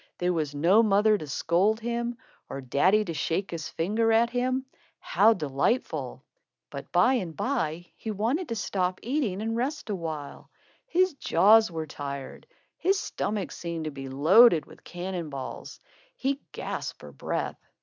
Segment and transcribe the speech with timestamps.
[0.17, 2.17] There was no mother to scold him,
[2.49, 4.65] or daddy to shake his finger at him.
[4.97, 6.23] How delightful!
[6.71, 10.49] But by and by, he wanted to stop eating and rest a while.
[10.87, 12.47] His jaws were tired.
[12.79, 15.79] His stomach seemed to be loaded with cannon balls.
[16.15, 17.59] He gasped for breath.